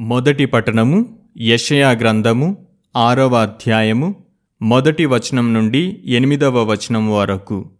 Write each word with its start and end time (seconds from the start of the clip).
మొదటి 0.00 0.46
పట్టణము 0.46 1.18
యషయా 1.38 1.90
గ్రంథము 1.90 2.66
ఆరవ 2.96 3.36
అధ్యాయము 3.36 4.14
మొదటి 4.62 5.04
వచనం 5.04 5.54
నుండి 5.54 6.00
ఎనిమిదవ 6.04 6.62
వచనం 6.62 7.12
వరకు. 7.12 7.70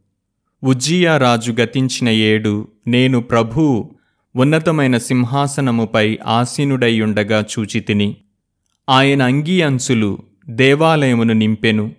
ఉజ్జియా 0.62 1.16
రాజు 1.16 1.52
గతించిన 1.52 2.08
ఏడు 2.08 2.68
నేను 2.86 3.20
ప్రభువు 3.20 3.90
ఉన్నతమైన 4.36 4.98
సింహాసనముపై 4.98 6.18
ఆసీనుడైయుండగా 6.26 7.44
చూచితిని 7.58 8.16
ఆయన 8.88 9.22
అంగీ 9.22 9.60
అంచులు 9.60 10.18
దేవాలయమును 10.48 11.34
నింపెను. 11.34 11.92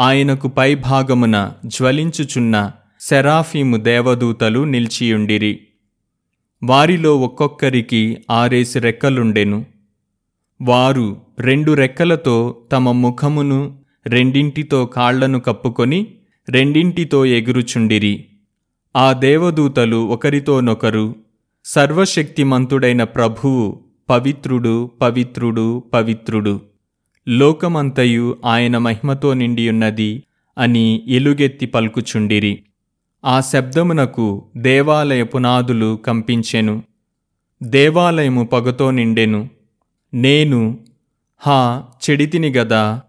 ఆయనకు 0.00 0.48
పైభాగమున 0.48 1.52
జ్వలించుచున్న 1.66 2.70
సెరాఫీము 3.00 3.76
దేవదూతలు 3.76 4.64
నిలిచియుండిరి. 4.64 5.60
వారిలో 6.62 7.20
ఒక్కొక్కరికి 7.20 8.16
ఆరేసి 8.30 8.78
రెక్కలుండెను. 8.78 9.64
వారు 10.62 11.16
రెండు 11.38 11.72
రెక్కలతో 11.72 12.56
తమ 12.72 12.90
ముఖమును 12.90 13.78
రెండింటితో 14.06 14.86
కాళ్ళను 14.86 15.40
కప్పుకొని 15.40 16.06
రెండింటితో 16.48 17.26
ఎగురుచుండిరి. 17.26 18.24
ఆ 18.96 19.12
దేవదూతలు 19.12 19.96
ఒకరితోనొకరు 19.96 21.14
సర్వశక్తిమంతుడైన 21.64 23.04
ప్రభువు 23.04 23.80
పవిత్రుడు 24.08 24.90
పవిత్రుడు 25.00 25.84
పవిత్రుడు. 25.94 26.60
లోకమంతయు 27.28 28.36
ఆయన 28.44 28.78
మహిమతో 28.78 29.34
నిండియున్నది 29.34 30.22
అని 30.58 31.02
ఎలుగెత్తి 31.08 31.66
పలుకుచుండిరి. 31.66 32.62
ఆ 33.24 33.40
శబ్దమునకు 33.40 34.44
దేవాలయ 34.56 35.22
పునాదులు 35.22 35.96
కంపించెను. 36.06 36.82
దేవాలయము 37.62 38.44
పగతో 38.44 38.90
నిండెను. 38.90 39.48
నేను 40.14 40.78
హా 41.38 41.84
చెడితిని 42.10 42.50
గదా 42.50 43.02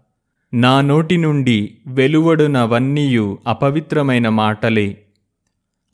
నా 0.54 0.80
నోటి 0.80 1.16
నుండి 1.16 1.74
వెలువడునవన్నీయు 1.86 3.38
అపవిత్రమైన 3.46 4.28
మాటలే. 4.28 5.02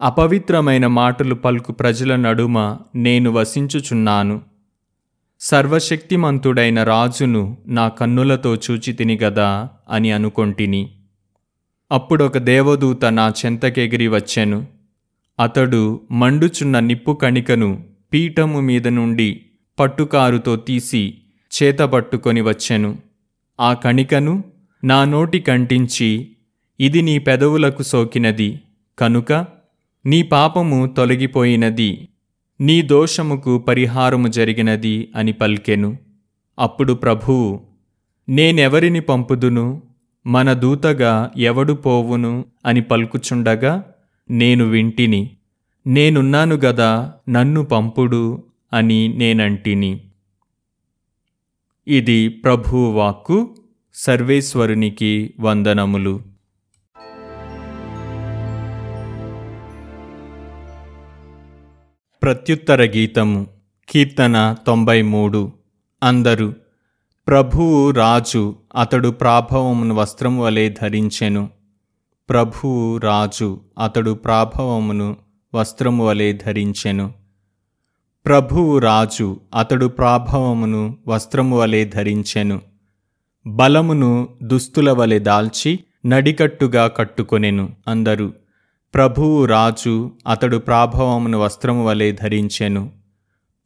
అపవిత్రమైన 0.02 0.86
మాటలు 0.86 1.34
పలుకు 1.34 1.72
ప్రజల 1.72 2.16
నడుమ 2.16 2.76
నేను 2.94 3.30
వసించుచున్నాను. 3.30 4.40
సర్వశక్తిమంతుడైన 5.40 6.82
రాజును 6.82 7.56
నా 7.66 7.88
కన్నులతో 7.88 8.54
చూచితిని 8.54 9.18
గదా 9.18 9.68
అని 9.90 10.12
అనుకొంటిని. 10.12 10.97
అప్పుడొక 11.90 12.38
దేవదూత 12.38 13.04
నా 13.04 13.34
చెంతకెగిరి 13.46 14.08
వచ్చెను. 14.08 14.66
అతడు 15.40 16.00
మండుచున్న 16.10 16.80
నిప్పు 16.80 17.12
కణికను 17.12 17.84
పీఠము 18.12 18.60
మీద 18.60 18.88
నుండి 18.88 19.40
పట్టుకారుతో 19.78 20.56
తీసి 20.56 21.14
చేతపట్టుకొని 21.52 22.40
వచ్చెను. 22.40 22.98
ఆ 23.60 23.72
కణికను 23.72 24.44
నా 24.84 25.04
నోటి 25.04 25.40
కంటించి 25.40 26.36
ఇది 26.80 27.02
నీ 27.02 27.18
పెదవులకు 27.18 27.82
సోకినది 27.82 28.60
కనుక 28.98 29.32
నీ 30.06 30.22
పాపము 30.22 30.86
తొలగిపోయినది 30.86 32.08
నీ 32.60 32.82
దోషముకు 32.82 33.58
పరిహారము 33.58 34.28
జరిగినది 34.28 35.08
అని 35.16 35.32
పల్కెను. 35.32 35.96
అప్పుడు 36.58 36.92
ప్రభువు 36.92 37.60
నేనెవరిని 38.28 39.00
పంపుదును? 39.00 39.82
మన 40.28 40.52
దూతగా 40.52 41.30
ఎవడు 41.36 41.72
పోవును 41.72 42.44
అని 42.66 42.80
పలుకుచుండగా 42.80 43.84
నేను 44.30 44.64
వింటిని. 44.64 45.36
నేనున్నాను 45.86 46.56
గదా 46.56 47.12
నన్ను 47.28 47.64
పంపుడు 47.64 48.44
అని 48.72 49.08
నేనంటిని. 49.08 50.00
ఇది 51.88 52.28
ప్రభువు 52.28 52.90
వాక్కు 52.90 53.56
సర్వేశ్వరునికి 53.94 55.34
వందనములు. 55.40 56.22
ప్రత్యుత్తర 62.22 62.82
గీతము 62.82 63.46
కీర్తన 63.88 64.56
తొంభై 64.66 65.02
మూడు. 65.02 65.52
అందరూ 66.02 66.54
ప్రభువు 67.28 67.90
రాజు 67.90 68.56
అతడు 68.76 69.08
ప్రాభవమును 69.08 69.94
వస్త్రం 69.94 70.38
వలె 70.38 70.68
ధరించెను. 70.68 71.48
ప్రభువు 72.28 72.96
రాజు 72.96 73.60
అతడు 73.78 74.10
ప్రాభవమును 74.10 75.16
వస్త్రము 75.54 76.06
వలె 76.06 76.32
ధరించెను. 76.32 77.12
ప్రభువు 78.26 78.78
రాజు 78.78 79.40
అతడు 79.54 79.86
ప్రాభవమును 79.86 80.96
వస్త్రము 81.08 81.58
వలె 81.58 81.84
ధరించెను. 81.84 82.60
బలమును 83.46 84.28
దుస్తుల 84.42 84.90
వలె 84.90 85.18
దాల్చి 85.18 85.78
నడికట్టుగా 86.06 86.86
కట్టుకొనెను 86.86 87.68
అందరు. 87.88 88.32
ప్రభువు 88.94 89.44
రాజు 89.44 90.10
అతడు 90.28 90.56
ప్రాభవమును 90.56 91.38
వస్త్రము 91.38 91.86
వలె 91.86 92.12
ధరించెను. 92.12 92.97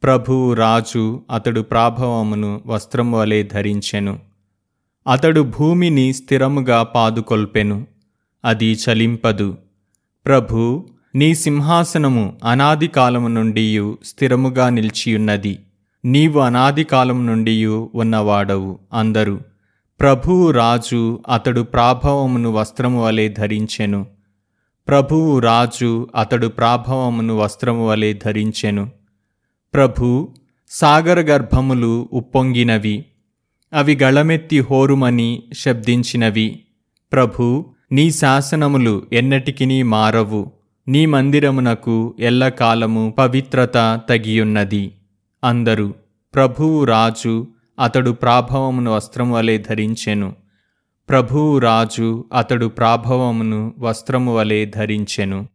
ప్రభువు 0.03 0.53
రాజు 0.53 1.21
అతడు 1.31 1.61
ప్రాభవమును 1.61 2.61
వస్త్రము 2.65 3.19
వలె 3.19 3.43
ధరించెను. 3.43 4.19
అతడు 5.11 5.41
భూమిని 5.41 6.13
స్థిరముగా 6.13 6.83
పాదుకొల్పెను. 6.83 7.87
అది 8.45 8.71
చలింపదు. 8.71 9.57
ప్రభు 10.25 10.89
నీ 11.15 11.35
సింహాసనము 11.35 12.37
అనాది 12.45 12.87
కాలము 12.87 13.27
నుండి 13.27 13.93
స్థిరముగా 14.03 14.69
నిలిచియున్నది. 14.69 15.59
నీవు 16.05 16.39
అనాది 16.39 16.83
కాలం 16.83 17.27
నుండి 17.27 17.65
ఉన్నవాడవు 17.65 18.79
అందరు. 18.93 19.39
ప్రభువు 19.99 20.51
రాజు 20.51 21.19
అతడు 21.29 21.61
ప్రాభవమును 21.61 22.51
వస్త్రము 22.51 23.05
వలె 23.05 23.29
ధరించెను. 23.29 24.05
ప్రభువు 24.87 25.39
రాజు 25.39 26.07
అతడు 26.15 26.47
ప్రాభవమును 26.47 27.37
వస్త్రము 27.37 27.87
వలె 27.89 28.13
ధరించెను. 28.13 29.02
ప్రభు 29.73 30.35
సాగర 30.69 31.19
గర్భములు 31.21 32.09
ఉప్పొంగినవి 32.13 33.05
అవి 33.73 33.95
గళమెత్తి 33.95 34.59
హోరుమని 34.59 35.43
శబ్దించినవి. 35.57 36.59
ప్రభు 37.13 37.65
నీ 37.91 38.11
శాసనములు 38.11 39.03
ఎన్నటికినీ 39.13 39.83
మారవు 39.83 40.51
నీ 40.87 41.05
మందిరమునకు 41.05 42.15
ఎల్లకాలము 42.19 43.15
పవిత్రత 43.17 44.01
తగియున్నది. 44.09 44.91
అందరు 45.43 45.93
ప్రభువు 46.35 46.83
రాజు 46.83 47.47
అతడు 47.83 48.11
ప్రాభవమును 48.11 48.95
వస్త్రము 48.95 49.35
వలె 49.35 49.57
ధరించెను. 49.57 50.35
ప్రభువు 51.09 51.57
రాజు 51.57 52.25
అతడు 52.33 52.65
ప్రాభవమును 52.65 53.73
వస్త్రము 53.79 54.35
వలె 54.35 54.65
ధరించెను. 54.65 55.47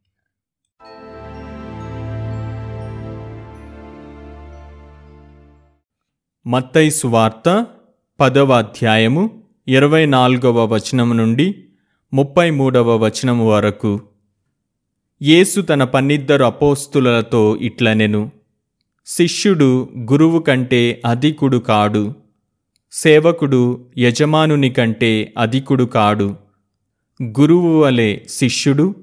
మత్తై 6.49 6.91
సువార్త 6.91 7.67
పదవ 8.21 8.53
అధ్యాయము 8.53 9.43
ఇరవై 9.69 10.07
నాలుగవ 10.07 10.65
వచనం 10.65 11.17
నుండి 11.17 11.55
ముప్పై 12.13 12.51
మూడవ 12.51 12.97
వచనము 12.97 13.51
వరకు. 13.51 14.01
యేసు 15.23 15.61
తన 15.61 15.85
పన్నిద్దరు 15.85 16.45
అపోస్తులతో 16.45 17.57
ఇట్లనెను 17.57 18.31
శిష్యుడు 19.07 19.89
గురువు 20.13 20.39
కంటే 20.39 21.03
అధికుడు 21.07 21.57
కాడు 21.57 22.15
సేవకుడు 22.93 23.87
యజమానుని 23.99 24.71
కంటే 24.71 25.33
అధికుడు 25.39 25.85
కాడు. 25.85 26.35
గురువు 27.23 27.83
వలె 27.83 28.19
శిష్యుడు 28.29 28.95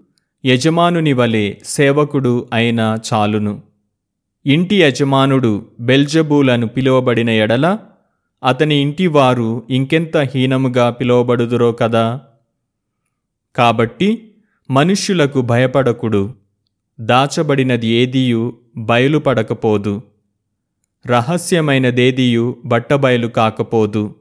యజమానుని 0.46 1.14
వలె 1.14 1.54
సేవకుడు 1.66 2.48
అయినా 2.54 3.00
చాలును. 3.14 3.75
ఇంటి 4.46 4.76
యజమానుడు 4.76 5.66
బెల్జబూలను 5.80 6.68
పిలువబడిన 6.68 7.30
ఎడల 7.30 7.78
అతని 8.46 8.76
ఇంటివారు 8.76 9.64
ఇంకెంత 9.70 10.18
హీనముగా 10.18 10.90
పిలువబడుదురో 10.90 11.72
కదా? 11.72 12.22
కాబట్టి 13.56 14.32
మనుష్యులకు 14.72 15.42
భయపడకుడు 15.42 16.34
దాచబడినది 17.00 17.88
ఏదియు 17.88 18.54
బయలుపడకపోదు 18.78 20.02
రహస్యమైనదేదియు 21.08 22.58
బట్టబయలు 22.66 23.28
కాకపోదు. 23.28 24.16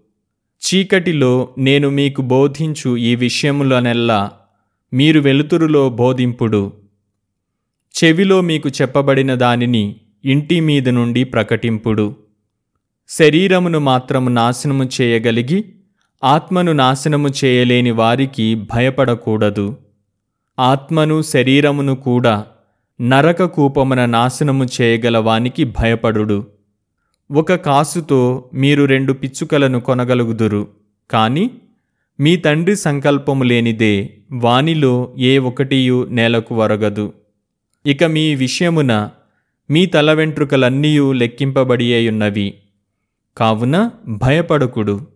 చీకటిలో 0.63 1.49
నేను 1.59 1.91
మీకు 1.91 2.23
బోధించు 2.23 2.97
ఈ 2.97 3.15
విషయములనెల్లా 3.15 4.31
మీరు 4.93 5.21
వెలుతురులో 5.21 5.89
బోధింపుడు. 5.89 6.73
చెవిలో 8.05 8.41
మీకు 8.41 8.69
చెప్పబడిన 8.69 9.35
దానిని 9.35 9.97
ఇంటి 10.25 10.61
మీద 10.61 10.89
నుండి 10.89 11.25
ప్రకటింపుడు. 11.25 12.15
శరీరమును 13.09 13.79
మాత్రము 13.79 14.29
నాశనము 14.29 14.85
చేయగలిగి 15.01 15.65
ఆత్మను 16.25 16.73
నాశనము 16.73 17.29
చేయలేని 17.29 17.91
వారికి 17.91 18.55
భయపడకూడదు. 18.55 19.77
ఆత్మను 20.59 21.23
శరీరమును 21.23 21.95
కూడా 21.95 22.45
నరక 23.01 23.43
కూపమున 23.43 24.05
నాశనము 24.05 24.67
చేయగల 24.81 25.19
వానికి 25.19 25.65
భయపడుడు. 25.65 26.47
ఒక 27.33 27.53
కాసుతో 27.53 28.51
మీరు 28.55 28.85
రెండు 28.85 29.13
పిచ్చుకలను 29.13 29.81
కొనగలుగుదురు 29.81 30.69
కాని 31.11 31.51
మీ 32.21 32.37
తండ్రి 32.37 32.77
సంకల్పము 32.77 33.45
లేనిదే 33.45 33.95
వానిలో 34.33 35.15
ఏ 35.19 35.39
ఒకటియు 35.39 36.07
నేలకు 36.11 36.55
వరగదు 36.55 37.13
ఇక 37.87 38.05
మీ 38.05 38.35
విషయమున 38.35 39.11
మీ 39.71 39.87
తల 39.87 40.13
వెంట్రుకలన్నీయూ 40.13 41.13
లెక్కింపబడియేయున్నవి 41.13 42.55
కావున 43.37 43.91
భయపడకుడు. 44.09 45.07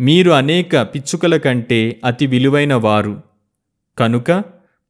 మీరు 0.00 0.30
అనేక 0.30 0.76
పిచ్చుకల 0.76 1.36
కంటే 1.36 2.00
అతి 2.04 2.26
విలువైన 2.26 2.74
వారు. 2.74 3.22
కనుక 3.98 4.30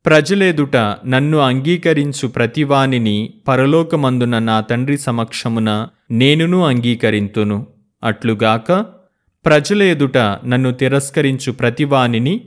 ప్రజలేదుట 0.06 0.76
నన్ను 1.06 1.38
అంగీకరించు 1.38 2.28
ప్రతివానిని 2.28 3.34
పరలోకమందున 3.48 4.38
నా 4.38 4.60
తండ్రి 4.60 4.98
సమక్షమున 4.98 5.88
నేనును 6.10 6.64
అంగీకరింతును. 6.64 7.66
అట్లుగాక 8.04 8.72
ప్రజలేదుట 9.46 10.18
నన్ను 10.18 10.72
తిరస్కరించు 10.72 11.52
ప్రతివానిని 11.52 12.40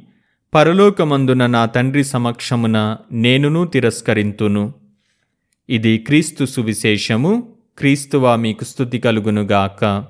పరలోకమందున 0.53 1.45
నా 1.45 1.65
తండ్రి 1.65 2.03
సమక్షమున 2.03 2.97
నేనును 3.11 3.65
తిరస్కరింతును. 3.65 4.73
ఇది 5.69 5.97
క్రీస్తు 5.97 6.45
సువిశేషము. 6.45 7.53
క్రీస్తువా 7.77 8.35
మీకు 8.35 8.63
స్థుతి 8.63 8.99
కలుగునుగాక 8.99 10.05